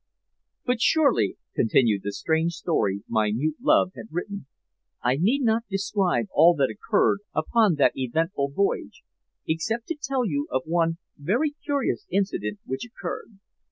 [0.65, 4.47] "But surely," continued the strange story my mute love had written,
[5.03, 9.03] "I need not describe all that occurred upon that eventful voyage,
[9.47, 13.37] except to tell you of one very curious incident which occurred.